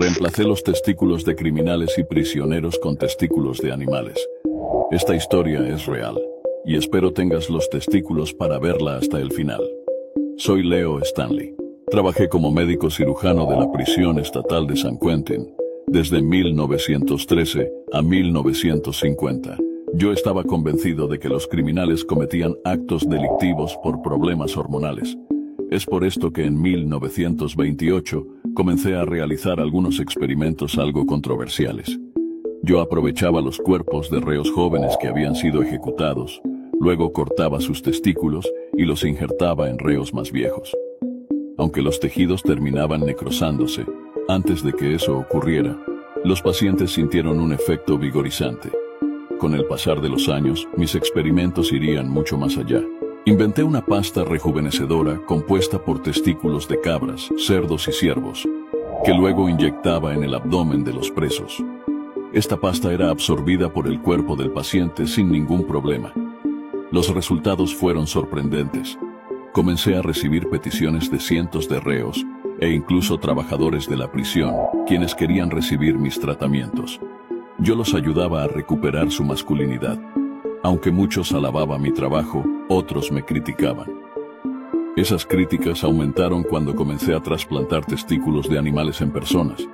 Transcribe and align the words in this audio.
Reemplacé 0.00 0.44
los 0.44 0.64
testículos 0.64 1.26
de 1.26 1.36
criminales 1.36 1.98
y 1.98 2.04
prisioneros 2.04 2.78
con 2.78 2.96
testículos 2.96 3.58
de 3.58 3.70
animales. 3.70 4.26
Esta 4.90 5.14
historia 5.14 5.60
es 5.68 5.84
real, 5.84 6.18
y 6.64 6.76
espero 6.76 7.12
tengas 7.12 7.50
los 7.50 7.68
testículos 7.68 8.32
para 8.32 8.58
verla 8.58 8.96
hasta 8.96 9.20
el 9.20 9.30
final. 9.30 9.60
Soy 10.38 10.62
Leo 10.62 11.00
Stanley. 11.00 11.54
Trabajé 11.90 12.30
como 12.30 12.50
médico 12.50 12.88
cirujano 12.88 13.44
de 13.44 13.56
la 13.56 13.70
prisión 13.70 14.18
estatal 14.18 14.66
de 14.66 14.76
San 14.76 14.98
Quentin 14.98 15.54
desde 15.86 16.22
1913 16.22 17.70
a 17.92 18.00
1950. 18.00 19.58
Yo 19.92 20.12
estaba 20.12 20.44
convencido 20.44 21.08
de 21.08 21.18
que 21.18 21.28
los 21.28 21.46
criminales 21.46 22.06
cometían 22.06 22.56
actos 22.64 23.06
delictivos 23.06 23.78
por 23.82 24.00
problemas 24.00 24.56
hormonales. 24.56 25.14
Es 25.70 25.84
por 25.84 26.04
esto 26.04 26.32
que 26.32 26.46
en 26.46 26.58
1928 26.58 28.39
comencé 28.54 28.94
a 28.96 29.04
realizar 29.04 29.60
algunos 29.60 30.00
experimentos 30.00 30.78
algo 30.78 31.06
controversiales. 31.06 31.98
Yo 32.62 32.80
aprovechaba 32.80 33.40
los 33.40 33.58
cuerpos 33.58 34.10
de 34.10 34.20
reos 34.20 34.50
jóvenes 34.50 34.96
que 35.00 35.08
habían 35.08 35.34
sido 35.34 35.62
ejecutados, 35.62 36.40
luego 36.78 37.12
cortaba 37.12 37.60
sus 37.60 37.82
testículos 37.82 38.50
y 38.76 38.84
los 38.84 39.04
injertaba 39.04 39.70
en 39.70 39.78
reos 39.78 40.12
más 40.12 40.32
viejos. 40.32 40.76
Aunque 41.56 41.82
los 41.82 42.00
tejidos 42.00 42.42
terminaban 42.42 43.00
necrosándose, 43.00 43.86
antes 44.28 44.62
de 44.62 44.72
que 44.72 44.94
eso 44.94 45.18
ocurriera, 45.18 45.78
los 46.24 46.42
pacientes 46.42 46.92
sintieron 46.92 47.40
un 47.40 47.52
efecto 47.52 47.98
vigorizante. 47.98 48.70
Con 49.38 49.54
el 49.54 49.64
pasar 49.64 50.00
de 50.00 50.08
los 50.08 50.28
años, 50.28 50.68
mis 50.76 50.94
experimentos 50.94 51.72
irían 51.72 52.08
mucho 52.10 52.36
más 52.36 52.58
allá. 52.58 52.82
Inventé 53.26 53.62
una 53.62 53.84
pasta 53.84 54.24
rejuvenecedora 54.24 55.20
compuesta 55.26 55.78
por 55.78 56.02
testículos 56.02 56.66
de 56.66 56.80
cabras, 56.80 57.28
cerdos 57.36 57.86
y 57.86 57.92
ciervos, 57.92 58.48
que 59.04 59.12
luego 59.12 59.46
inyectaba 59.46 60.14
en 60.14 60.24
el 60.24 60.34
abdomen 60.34 60.84
de 60.84 60.94
los 60.94 61.10
presos. 61.10 61.62
Esta 62.32 62.56
pasta 62.56 62.90
era 62.90 63.10
absorbida 63.10 63.70
por 63.70 63.86
el 63.88 64.00
cuerpo 64.00 64.36
del 64.36 64.50
paciente 64.50 65.06
sin 65.06 65.30
ningún 65.30 65.66
problema. 65.66 66.14
Los 66.90 67.14
resultados 67.14 67.74
fueron 67.74 68.06
sorprendentes. 68.06 68.98
Comencé 69.52 69.96
a 69.96 70.02
recibir 70.02 70.48
peticiones 70.48 71.10
de 71.10 71.20
cientos 71.20 71.68
de 71.68 71.78
reos 71.78 72.24
e 72.58 72.70
incluso 72.70 73.18
trabajadores 73.18 73.86
de 73.86 73.98
la 73.98 74.10
prisión, 74.10 74.54
quienes 74.86 75.14
querían 75.14 75.50
recibir 75.50 75.98
mis 75.98 76.18
tratamientos. 76.18 76.98
Yo 77.58 77.74
los 77.74 77.92
ayudaba 77.92 78.44
a 78.44 78.48
recuperar 78.48 79.10
su 79.10 79.24
masculinidad. 79.24 79.98
Aunque 80.62 80.90
muchos 80.90 81.32
alababan 81.32 81.80
mi 81.80 81.90
trabajo, 81.90 82.44
otros 82.68 83.10
me 83.10 83.24
criticaban. 83.24 83.88
Esas 84.94 85.24
críticas 85.24 85.82
aumentaron 85.84 86.42
cuando 86.42 86.74
comencé 86.74 87.14
a 87.14 87.20
trasplantar 87.20 87.86
testículos 87.86 88.48
de 88.48 88.58
animales 88.58 89.00
en 89.00 89.10
personas. 89.10 89.66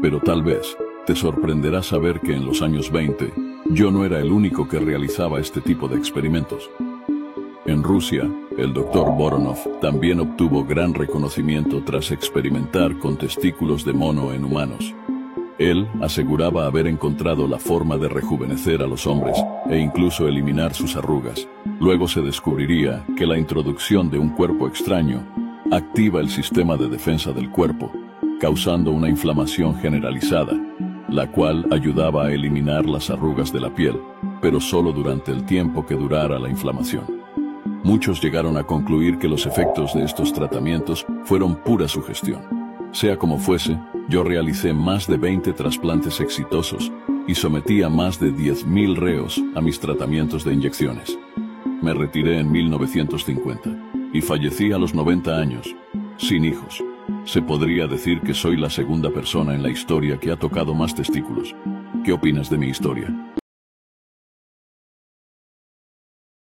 Pero 0.00 0.20
tal 0.20 0.44
vez 0.44 0.76
te 1.06 1.16
sorprenderá 1.16 1.82
saber 1.82 2.20
que 2.20 2.34
en 2.34 2.44
los 2.44 2.62
años 2.62 2.92
20 2.92 3.32
yo 3.70 3.90
no 3.90 4.04
era 4.04 4.20
el 4.20 4.30
único 4.30 4.68
que 4.68 4.78
realizaba 4.78 5.40
este 5.40 5.60
tipo 5.60 5.88
de 5.88 5.96
experimentos. 5.96 6.70
En 7.66 7.82
Rusia, 7.82 8.30
el 8.56 8.72
doctor 8.72 9.14
Voronov 9.16 9.80
también 9.80 10.20
obtuvo 10.20 10.64
gran 10.64 10.94
reconocimiento 10.94 11.82
tras 11.84 12.12
experimentar 12.12 12.96
con 12.98 13.16
testículos 13.16 13.84
de 13.84 13.92
mono 13.92 14.32
en 14.32 14.44
humanos. 14.44 14.94
Él 15.58 15.88
aseguraba 16.00 16.66
haber 16.66 16.86
encontrado 16.86 17.48
la 17.48 17.58
forma 17.58 17.96
de 17.96 18.08
rejuvenecer 18.08 18.80
a 18.80 18.86
los 18.86 19.08
hombres 19.08 19.36
e 19.68 19.78
incluso 19.78 20.28
eliminar 20.28 20.72
sus 20.72 20.94
arrugas. 20.94 21.48
Luego 21.80 22.06
se 22.06 22.22
descubriría 22.22 23.04
que 23.16 23.26
la 23.26 23.36
introducción 23.36 24.08
de 24.08 24.18
un 24.18 24.30
cuerpo 24.30 24.68
extraño 24.68 25.26
activa 25.72 26.20
el 26.20 26.28
sistema 26.28 26.76
de 26.76 26.88
defensa 26.88 27.32
del 27.32 27.50
cuerpo, 27.50 27.92
causando 28.40 28.92
una 28.92 29.08
inflamación 29.08 29.74
generalizada, 29.80 30.54
la 31.08 31.30
cual 31.30 31.66
ayudaba 31.72 32.26
a 32.26 32.32
eliminar 32.32 32.86
las 32.86 33.10
arrugas 33.10 33.52
de 33.52 33.60
la 33.60 33.74
piel, 33.74 33.98
pero 34.40 34.60
solo 34.60 34.92
durante 34.92 35.32
el 35.32 35.44
tiempo 35.44 35.84
que 35.84 35.94
durara 35.94 36.38
la 36.38 36.48
inflamación. 36.48 37.04
Muchos 37.82 38.22
llegaron 38.22 38.56
a 38.56 38.64
concluir 38.64 39.18
que 39.18 39.28
los 39.28 39.44
efectos 39.44 39.92
de 39.94 40.04
estos 40.04 40.32
tratamientos 40.32 41.04
fueron 41.24 41.56
pura 41.56 41.88
sugestión. 41.88 42.57
Sea 42.92 43.16
como 43.16 43.38
fuese, 43.38 43.78
yo 44.08 44.24
realicé 44.24 44.72
más 44.72 45.06
de 45.06 45.18
20 45.18 45.52
trasplantes 45.52 46.20
exitosos 46.20 46.90
y 47.26 47.34
sometí 47.34 47.82
a 47.82 47.88
más 47.88 48.18
de 48.18 48.32
10.000 48.32 48.96
reos 48.96 49.40
a 49.54 49.60
mis 49.60 49.78
tratamientos 49.78 50.44
de 50.44 50.54
inyecciones. 50.54 51.18
Me 51.82 51.92
retiré 51.92 52.38
en 52.38 52.50
1950 52.50 53.70
y 54.12 54.22
fallecí 54.22 54.72
a 54.72 54.78
los 54.78 54.94
90 54.94 55.38
años, 55.38 55.76
sin 56.16 56.44
hijos. 56.44 56.82
Se 57.24 57.42
podría 57.42 57.86
decir 57.86 58.20
que 58.22 58.32
soy 58.32 58.56
la 58.56 58.70
segunda 58.70 59.10
persona 59.10 59.54
en 59.54 59.62
la 59.62 59.70
historia 59.70 60.18
que 60.18 60.32
ha 60.32 60.36
tocado 60.36 60.74
más 60.74 60.94
testículos. 60.94 61.54
¿Qué 62.04 62.12
opinas 62.12 62.48
de 62.48 62.58
mi 62.58 62.68
historia? 62.68 63.14